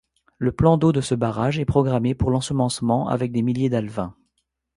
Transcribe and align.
Le 0.39 0.51
plan 0.51 0.77
d’eau 0.77 0.91
de 0.91 0.99
ce 0.99 1.13
barrage 1.13 1.59
est 1.59 1.65
programmé 1.65 2.15
pour 2.15 2.31
l'ensemencement 2.31 3.07
avec 3.07 3.31
des 3.31 3.43
milliers 3.43 3.69
d'alevins. 3.69 4.15